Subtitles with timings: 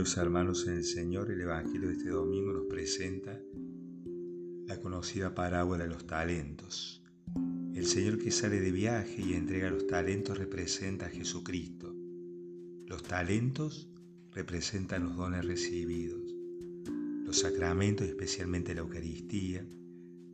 [0.00, 3.38] queridos hermanos en el Señor, el Evangelio de este domingo nos presenta
[4.66, 7.02] la conocida parábola de los talentos.
[7.74, 11.94] El Señor que sale de viaje y entrega los talentos representa a Jesucristo.
[12.86, 13.90] Los talentos
[14.32, 16.34] representan los dones recibidos,
[17.26, 19.66] los sacramentos, especialmente la Eucaristía,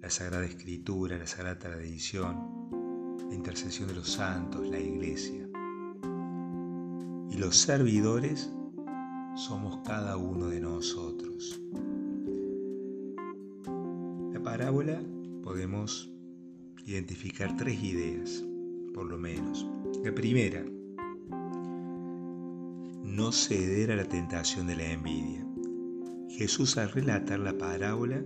[0.01, 2.37] la Sagrada Escritura, la Sagrada Tradición,
[3.29, 5.49] la intercesión de los santos, la Iglesia.
[7.33, 8.49] Y los servidores
[9.37, 11.61] somos cada uno de nosotros.
[14.33, 15.03] La parábola
[15.43, 16.11] podemos
[16.87, 18.43] identificar tres ideas,
[18.95, 19.67] por lo menos.
[20.03, 20.65] La primera,
[23.05, 25.47] no ceder a la tentación de la envidia.
[26.31, 28.25] Jesús al relatar la parábola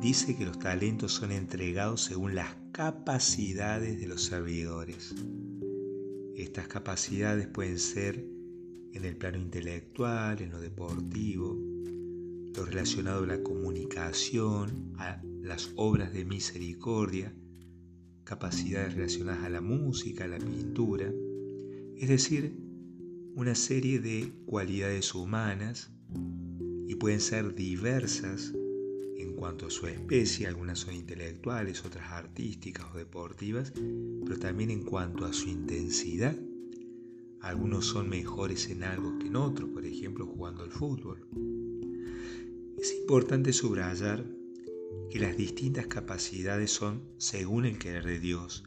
[0.00, 5.14] dice que los talentos son entregados según las capacidades de los servidores.
[6.34, 8.31] Estas capacidades pueden ser
[8.92, 11.58] en el plano intelectual, en lo deportivo,
[12.54, 17.34] lo relacionado a la comunicación, a las obras de misericordia,
[18.24, 21.12] capacidades relacionadas a la música, a la pintura,
[21.96, 22.54] es decir,
[23.34, 25.90] una serie de cualidades humanas
[26.86, 28.52] y pueden ser diversas
[29.16, 33.72] en cuanto a su especie, algunas son intelectuales, otras artísticas o deportivas,
[34.24, 36.36] pero también en cuanto a su intensidad
[37.42, 41.26] algunos son mejores en algo que en otro, por ejemplo jugando al fútbol.
[42.78, 44.24] Es importante subrayar
[45.10, 48.64] que las distintas capacidades son según el querer de Dios.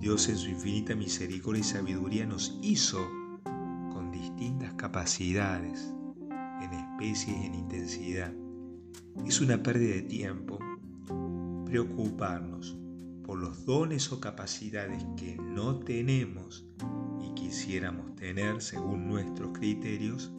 [0.00, 3.08] Dios en su infinita misericordia y sabiduría nos hizo
[3.44, 5.94] con distintas capacidades,
[6.62, 8.34] en especies y en intensidad.
[9.24, 10.58] Es una pérdida de tiempo
[11.64, 12.76] preocuparnos
[13.24, 16.66] por los dones o capacidades que no tenemos
[17.50, 20.30] quisiéramos tener según nuestros criterios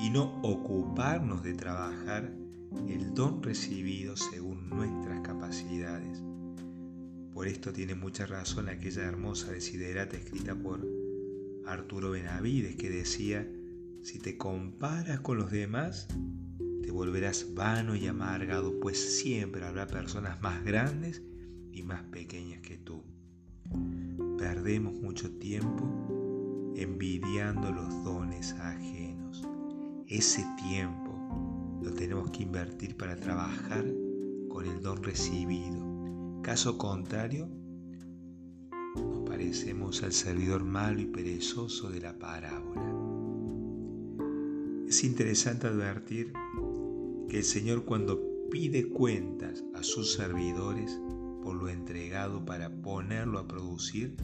[0.00, 2.32] y no ocuparnos de trabajar
[2.88, 6.22] el don recibido según nuestras capacidades.
[7.34, 10.88] Por esto tiene mucha razón aquella hermosa desiderata escrita por
[11.66, 13.46] Arturo Benavides que decía,
[14.02, 16.08] si te comparas con los demás,
[16.82, 21.22] te volverás vano y amargado, pues siempre habrá personas más grandes
[21.72, 23.04] y más pequeñas que tú.
[24.44, 29.42] Perdemos mucho tiempo envidiando los dones ajenos.
[30.06, 33.86] Ese tiempo lo tenemos que invertir para trabajar
[34.50, 36.42] con el don recibido.
[36.42, 37.48] Caso contrario,
[38.96, 42.94] nos parecemos al servidor malo y perezoso de la parábola.
[44.86, 46.34] Es interesante advertir
[47.30, 51.00] que el Señor cuando pide cuentas a sus servidores
[51.44, 54.16] por lo entregado para ponerlo a producir,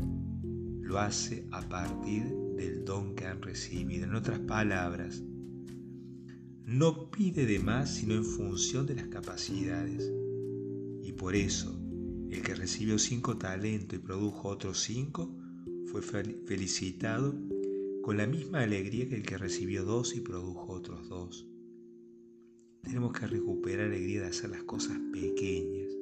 [0.81, 2.25] lo hace a partir
[2.57, 4.07] del don que han recibido.
[4.07, 5.23] En otras palabras,
[6.65, 10.11] no pide de más sino en función de las capacidades.
[11.03, 11.79] Y por eso,
[12.31, 15.37] el que recibió cinco talentos y produjo otros cinco,
[15.87, 17.35] fue felicitado
[18.03, 21.47] con la misma alegría que el que recibió dos y produjo otros dos.
[22.83, 26.00] Tenemos que recuperar la alegría de hacer las cosas pequeñas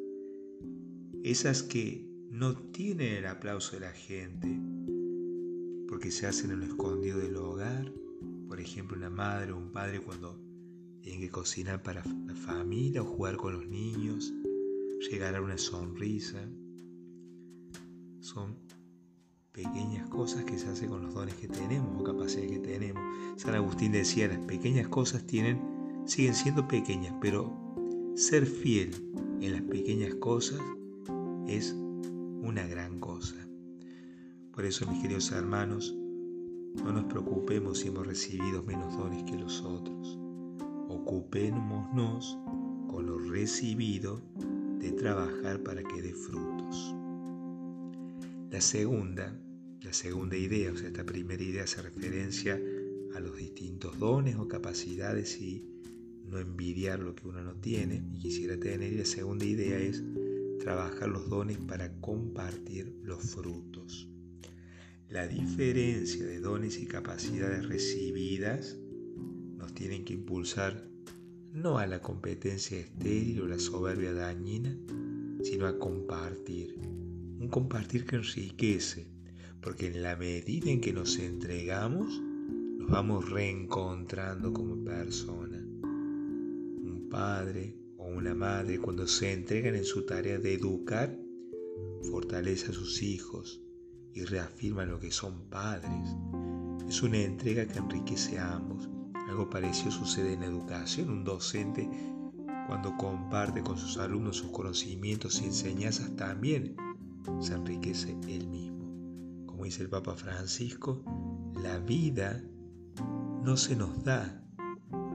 [1.24, 4.48] esas que no tienen el aplauso de la gente,
[5.88, 7.92] porque se hacen en lo escondido del hogar,
[8.46, 10.38] por ejemplo una madre o un padre cuando
[11.00, 14.32] tienen que cocinar para la familia o jugar con los niños,
[15.10, 16.48] llegar a una sonrisa.
[18.20, 18.58] Son
[19.52, 23.02] pequeñas cosas que se hacen con los dones que tenemos o capacidades que tenemos.
[23.36, 25.60] San Agustín decía, las pequeñas cosas tienen,
[26.06, 27.56] siguen siendo pequeñas, pero
[28.14, 28.90] ser fiel
[29.40, 30.60] en las pequeñas cosas
[31.48, 33.36] es una gran cosa.
[34.52, 35.96] Por eso, mis queridos hermanos,
[36.84, 40.18] no nos preocupemos si hemos recibido menos dones que los otros.
[40.88, 42.38] Ocupémonos
[42.88, 44.22] con lo recibido
[44.78, 46.94] de trabajar para que dé frutos.
[48.50, 49.38] La segunda,
[49.82, 52.60] la segunda idea, o sea, esta primera idea hace referencia
[53.14, 55.64] a los distintos dones o capacidades y
[56.26, 58.92] no envidiar lo que uno no tiene y quisiera tener.
[58.92, 60.02] Y la segunda idea es
[60.58, 64.08] trabajar los dones para compartir los frutos.
[65.08, 68.76] La diferencia de dones y capacidades recibidas
[69.56, 70.88] nos tienen que impulsar
[71.52, 74.76] no a la competencia estéril o la soberbia dañina,
[75.42, 76.76] sino a compartir.
[76.78, 79.08] Un compartir que enriquece,
[79.62, 82.20] porque en la medida en que nos entregamos,
[82.78, 85.58] nos vamos reencontrando como persona.
[85.58, 87.76] Un padre,
[88.16, 91.16] una madre cuando se entregan en su tarea de educar,
[92.10, 93.60] fortalece a sus hijos
[94.14, 96.16] y reafirma lo que son padres.
[96.88, 98.88] Es una entrega que enriquece a ambos.
[99.28, 101.10] Algo parecido sucede en la educación.
[101.10, 101.88] Un docente
[102.66, 106.76] cuando comparte con sus alumnos sus conocimientos y enseñanzas también
[107.40, 109.46] se enriquece él mismo.
[109.46, 111.02] Como dice el Papa Francisco,
[111.62, 112.42] la vida
[113.42, 114.42] no se nos da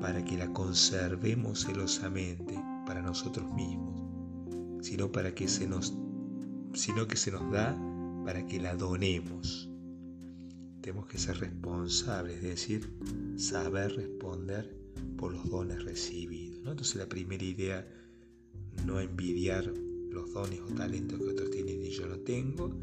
[0.01, 4.01] para que la conservemos celosamente para nosotros mismos,
[4.85, 5.93] sino para que se nos
[6.73, 7.77] sino que se nos da
[8.25, 9.69] para que la donemos.
[10.81, 12.93] Tenemos que ser responsables, es decir,
[13.37, 14.75] saber responder
[15.17, 16.59] por los dones recibidos.
[16.67, 17.87] Entonces la primera idea,
[18.85, 19.71] no envidiar
[20.09, 22.75] los dones o talentos que otros tienen y yo no tengo,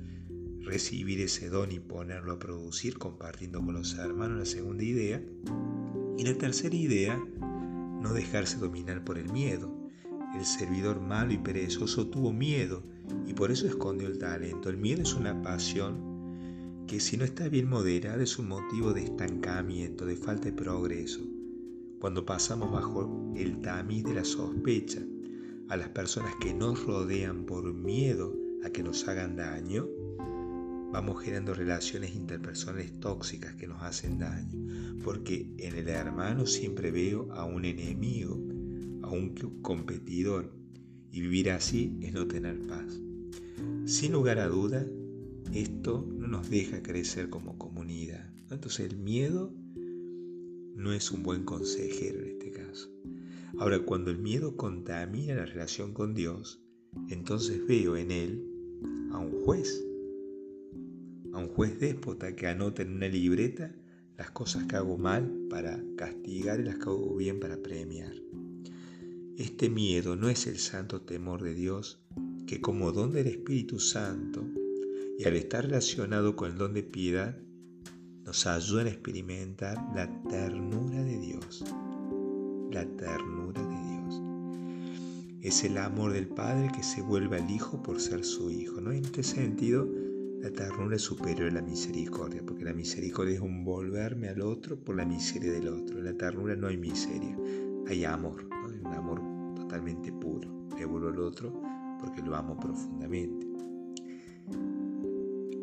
[0.63, 5.23] recibir ese don y ponerlo a producir compartiendo con los hermanos, la segunda idea.
[6.17, 9.80] Y la tercera idea, no dejarse dominar por el miedo.
[10.35, 12.83] El servidor malo y perezoso tuvo miedo
[13.27, 14.69] y por eso escondió el talento.
[14.69, 16.11] El miedo es una pasión
[16.87, 21.21] que si no está bien moderada es un motivo de estancamiento, de falta de progreso.
[22.01, 25.01] Cuando pasamos bajo el tamiz de la sospecha
[25.69, 28.35] a las personas que nos rodean por miedo
[28.65, 29.87] a que nos hagan daño,
[30.91, 34.59] vamos generando relaciones interpersonales tóxicas que nos hacen daño.
[35.05, 38.37] Porque en el hermano siempre veo a un enemigo,
[39.11, 40.53] a un competidor.
[41.13, 43.01] Y vivir así es no tener paz.
[43.85, 44.87] Sin lugar a duda,
[45.53, 48.33] esto no nos deja crecer como comunidad.
[48.51, 49.53] Entonces el miedo
[50.77, 52.89] no es un buen consejero en este caso.
[53.59, 56.63] Ahora, cuando el miedo contamina la relación con Dios,
[57.09, 58.47] entonces veo en él
[59.13, 59.85] a un juez
[61.33, 63.73] a un juez déspota que anota en una libreta
[64.19, 68.13] las cosas que hago mal para castigar y las que hago bien para premiar.
[69.41, 71.99] Este miedo no es el santo temor de Dios
[72.47, 74.47] que como don del Espíritu Santo
[75.19, 77.39] y al estar relacionado con el don de piedad,
[78.27, 81.65] nos ayuda a experimentar la ternura de Dios.
[82.71, 84.23] La ternura de Dios.
[85.41, 88.83] Es el amor del Padre que se vuelve al Hijo por ser su Hijo.
[88.83, 88.93] ¿no?
[88.93, 89.89] En este sentido,
[90.43, 94.79] la ternura es superior a la misericordia, porque la misericordia es un volverme al otro
[94.79, 95.99] por la miseria del otro.
[95.99, 97.39] En la ternura no hay miseria,
[97.87, 98.51] hay amor,
[98.91, 100.69] un amor totalmente puro.
[100.77, 101.53] Le vuelvo al otro
[102.01, 103.47] porque lo amo profundamente.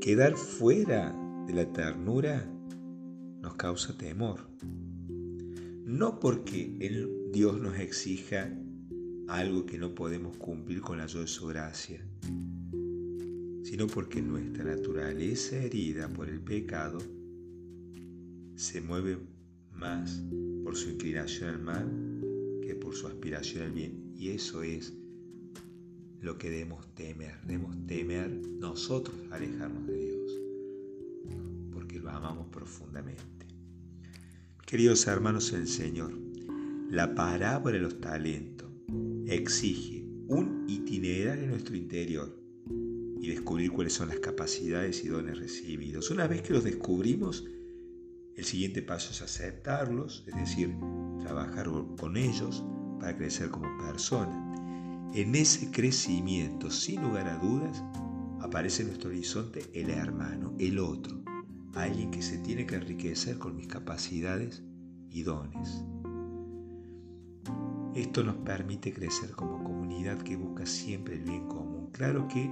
[0.01, 1.13] Quedar fuera
[1.47, 2.49] de la ternura
[3.41, 4.47] nos causa temor.
[5.83, 8.53] No porque el Dios nos exija
[9.27, 12.01] algo que no podemos cumplir con la ayuda de su gracia,
[13.63, 16.99] sino porque nuestra naturaleza herida por el pecado
[18.55, 19.17] se mueve
[19.73, 20.23] más
[20.63, 22.06] por su inclinación al mal
[22.75, 24.13] por su aspiración al bien.
[24.15, 24.93] Y eso es
[26.21, 27.39] lo que debemos temer.
[27.45, 30.31] Debemos temer nosotros alejarnos de Dios,
[31.71, 33.45] porque lo amamos profundamente.
[34.65, 36.11] Queridos hermanos el Señor,
[36.89, 38.69] la parábola de los talentos
[39.25, 42.35] exige un itinerario en nuestro interior
[43.19, 46.11] y descubrir cuáles son las capacidades y dones recibidos.
[46.11, 47.45] Una vez que los descubrimos,
[48.35, 50.69] el siguiente paso es aceptarlos, es decir,
[51.19, 51.67] trabajar
[51.99, 52.63] con ellos
[52.99, 54.43] para crecer como persona.
[55.13, 57.83] En ese crecimiento, sin lugar a dudas,
[58.41, 61.21] aparece en nuestro horizonte el hermano, el otro,
[61.75, 64.63] alguien que se tiene que enriquecer con mis capacidades
[65.09, 65.83] y dones.
[67.95, 71.89] Esto nos permite crecer como comunidad que busca siempre el bien común.
[71.91, 72.51] Claro que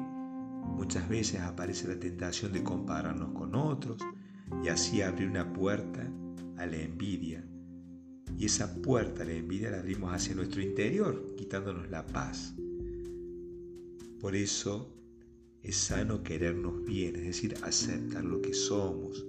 [0.74, 3.98] Muchas veces aparece la tentación de compararnos con otros
[4.64, 6.06] y así abrir una puerta
[6.58, 7.44] a la envidia.
[8.38, 12.54] Y esa puerta a la envidia la abrimos hacia nuestro interior, quitándonos la paz.
[14.20, 14.94] Por eso
[15.64, 19.26] es sano querernos bien, es decir, aceptar lo que somos,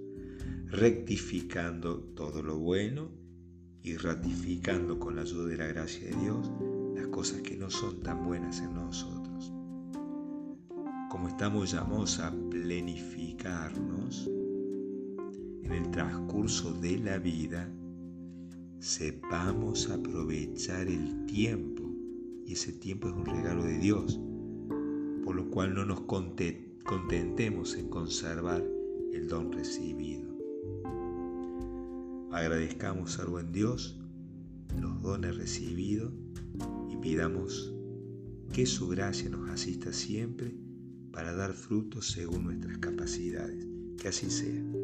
[0.67, 3.11] rectificando todo lo bueno
[3.83, 6.51] y ratificando con la ayuda de la gracia de Dios
[6.95, 9.27] las cosas que no son tan buenas en nosotros
[11.17, 14.29] como estamos llamados a plenificarnos
[15.63, 17.73] en el transcurso de la vida,
[18.79, 21.83] sepamos aprovechar el tiempo,
[22.45, 24.21] y ese tiempo es un regalo de Dios,
[25.25, 28.65] por lo cual no nos contentemos en conservar
[29.13, 30.37] el don recibido.
[32.31, 33.99] Agradezcamos al buen Dios
[34.81, 36.13] los dones recibidos
[36.91, 37.73] y pidamos
[38.53, 40.55] que su gracia nos asista siempre
[41.13, 43.67] para dar frutos según nuestras capacidades.
[43.97, 44.76] Que así sea.